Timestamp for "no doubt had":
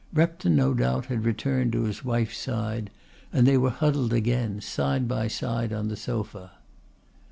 0.55-1.25